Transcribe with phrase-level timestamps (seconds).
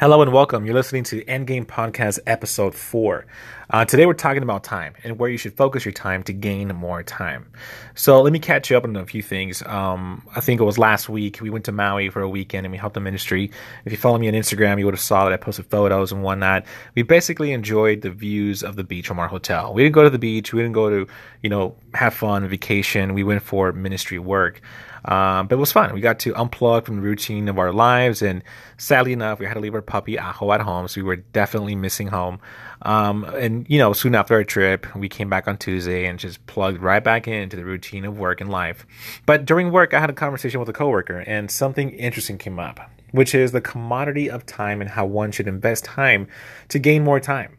[0.00, 0.66] Hello and welcome.
[0.66, 3.26] You're listening to Endgame Podcast Episode 4.
[3.70, 6.66] Uh, today we're talking about time and where you should focus your time to gain
[6.74, 7.52] more time.
[7.94, 9.62] So let me catch you up on a few things.
[9.62, 11.40] Um, I think it was last week.
[11.40, 13.52] We went to Maui for a weekend and we helped the ministry.
[13.84, 16.24] If you follow me on Instagram, you would have saw that I posted photos and
[16.24, 16.66] whatnot.
[16.96, 19.72] We basically enjoyed the views of the beach from our hotel.
[19.74, 20.52] We didn't go to the beach.
[20.52, 23.14] We didn't go to, you know, have fun, vacation.
[23.14, 24.60] We went for ministry work.
[25.04, 25.92] Um, but it was fun.
[25.92, 28.42] We got to unplug from the routine of our lives, and
[28.78, 31.74] sadly enough, we had to leave our puppy Aho at home, so we were definitely
[31.74, 32.40] missing home.
[32.82, 36.44] Um, and you know, soon after our trip, we came back on Tuesday and just
[36.46, 38.86] plugged right back into the routine of work and life.
[39.26, 42.80] But during work, I had a conversation with a coworker, and something interesting came up,
[43.12, 46.28] which is the commodity of time and how one should invest time
[46.68, 47.56] to gain more time.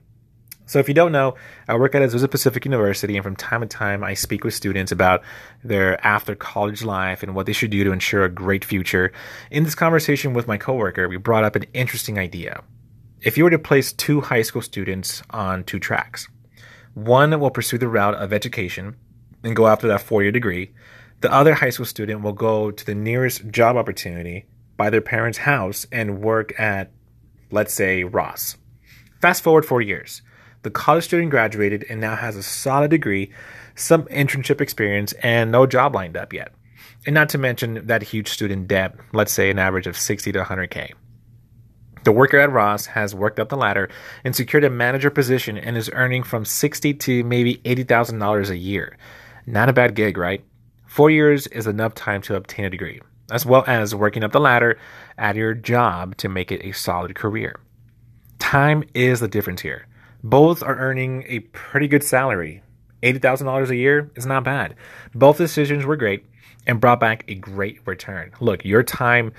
[0.68, 1.36] So, if you don't know,
[1.68, 4.92] I work at Azusa Pacific University, and from time to time, I speak with students
[4.92, 5.22] about
[5.64, 9.12] their after college life and what they should do to ensure a great future.
[9.52, 12.64] In this conversation with my coworker, we brought up an interesting idea.
[13.22, 16.28] If you were to place two high school students on two tracks,
[16.96, 18.96] one will pursue the route of education
[19.44, 20.74] and go after that four year degree,
[21.22, 24.46] the other high school student will go to the nearest job opportunity,
[24.78, 26.92] by their parents' house, and work at,
[27.52, 28.58] let's say, Ross.
[29.22, 30.22] Fast forward four years
[30.66, 33.32] the college student graduated and now has a solid degree,
[33.76, 36.52] some internship experience, and no job lined up yet.
[37.06, 40.44] And not to mention that huge student debt, let's say an average of 60 to
[40.44, 40.94] 100K.
[42.04, 43.90] The worker at Ross has worked up the ladder
[44.24, 48.98] and secured a manager position and is earning from 60 to maybe $80,000 a year.
[49.46, 50.44] Not a bad gig, right?
[50.88, 54.40] Four years is enough time to obtain a degree, as well as working up the
[54.40, 54.80] ladder
[55.16, 57.60] at your job to make it a solid career.
[58.40, 59.86] Time is the difference here.
[60.26, 62.64] Both are earning a pretty good salary.
[63.04, 64.74] $80,000 a year is not bad.
[65.14, 66.26] Both decisions were great
[66.66, 68.32] and brought back a great return.
[68.40, 69.34] Look, your time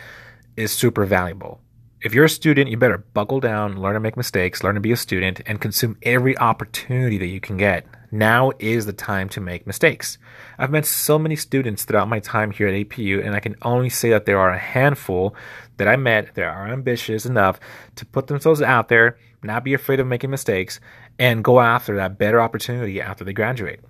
[0.57, 1.61] is super valuable.
[2.03, 4.93] If you're a student, you better buckle down, learn to make mistakes, learn to be
[4.93, 7.85] a student, and consume every opportunity that you can get.
[8.13, 10.19] Now is the time to make mistakes.
[10.57, 13.89] I've met so many students throughout my time here at APU, and I can only
[13.89, 15.35] say that there are a handful
[15.79, 17.59] that I met that are ambitious enough
[17.97, 20.81] to put themselves out there, not be afraid of making mistakes,
[21.19, 23.81] and go after that better opportunity after they graduate.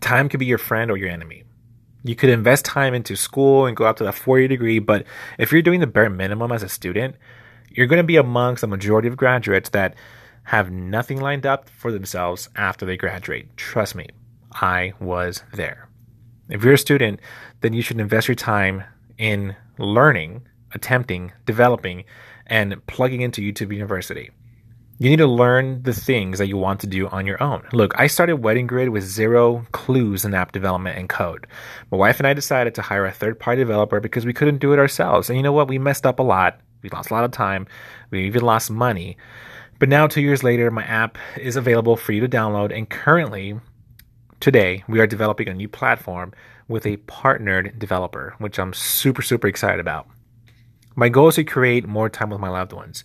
[0.00, 1.44] Time could be your friend or your enemy.
[2.04, 5.04] You could invest time into school and go up to that four year degree, but
[5.38, 7.16] if you're doing the bare minimum as a student,
[7.70, 9.94] you're going to be amongst the majority of graduates that
[10.44, 13.56] have nothing lined up for themselves after they graduate.
[13.56, 14.08] Trust me,
[14.52, 15.88] I was there.
[16.48, 17.20] If you're a student,
[17.60, 18.82] then you should invest your time
[19.16, 20.42] in learning,
[20.74, 22.04] attempting, developing,
[22.46, 24.30] and plugging into YouTube University.
[25.02, 27.66] You need to learn the things that you want to do on your own.
[27.72, 31.48] Look, I started Wedding Grid with zero clues in app development and code.
[31.90, 34.72] My wife and I decided to hire a third party developer because we couldn't do
[34.72, 35.28] it ourselves.
[35.28, 35.66] And you know what?
[35.66, 36.60] We messed up a lot.
[36.82, 37.66] We lost a lot of time.
[38.12, 39.16] We even lost money.
[39.80, 42.72] But now, two years later, my app is available for you to download.
[42.72, 43.58] And currently,
[44.38, 46.32] today, we are developing a new platform
[46.68, 50.06] with a partnered developer, which I'm super, super excited about.
[50.94, 53.04] My goal is to create more time with my loved ones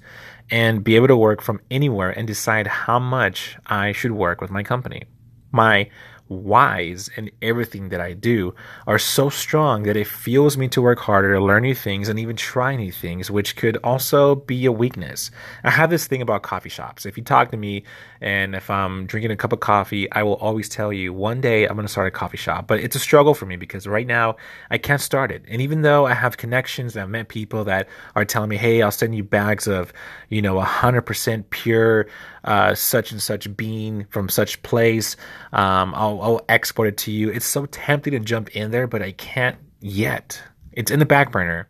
[0.49, 4.51] and be able to work from anywhere and decide how much I should work with
[4.51, 5.03] my company.
[5.51, 5.89] My
[6.29, 8.53] whys in everything that I do
[8.85, 12.19] are so strong that it fuels me to work harder, to learn new things, and
[12.19, 15.31] even try new things, which could also be a weakness.
[15.63, 17.05] I have this thing about coffee shops.
[17.05, 17.83] If you talk to me
[18.21, 21.65] and if I'm drinking a cup of coffee, I will always tell you one day
[21.65, 22.67] I'm going to start a coffee shop.
[22.67, 24.37] But it's a struggle for me because right now
[24.69, 25.43] I can't start it.
[25.47, 28.81] And even though I have connections and I've met people that are telling me, hey,
[28.81, 29.93] I'll send you bags of,
[30.29, 32.07] you know, 100% pure
[32.43, 35.15] uh, such and such bean from such place.
[35.53, 37.29] Um, I'll, I'll export it to you.
[37.29, 40.41] It's so tempting to jump in there, but I can't yet.
[40.71, 41.67] It's in the back burner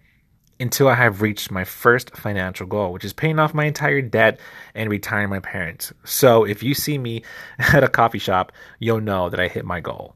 [0.60, 4.40] until I have reached my first financial goal, which is paying off my entire debt
[4.74, 5.94] and retiring my parents.
[6.04, 7.24] So if you see me
[7.60, 10.16] at a coffee shop, you'll know that I hit my goal.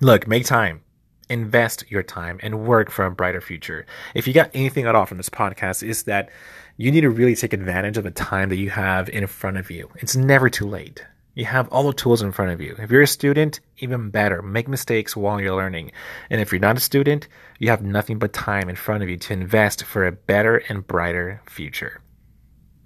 [0.00, 0.82] Look, make time.
[1.30, 3.84] Invest your time and work for a brighter future.
[4.14, 6.30] If you got anything at all from this podcast, is that
[6.76, 9.70] you need to really take advantage of the time that you have in front of
[9.70, 9.90] you.
[9.96, 11.04] It's never too late.
[11.34, 12.74] You have all the tools in front of you.
[12.78, 14.42] If you're a student, even better.
[14.42, 15.92] Make mistakes while you're learning.
[16.30, 17.28] And if you're not a student,
[17.58, 20.86] you have nothing but time in front of you to invest for a better and
[20.86, 22.00] brighter future.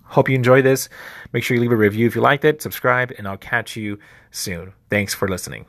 [0.04, 0.90] Hope you enjoyed this.
[1.32, 3.98] Make sure you leave a review if you liked it, subscribe, and I'll catch you
[4.30, 4.74] soon.
[4.90, 5.64] Thanks for listening.